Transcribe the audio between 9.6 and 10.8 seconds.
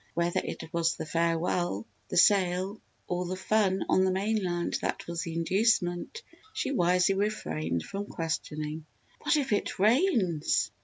rains!"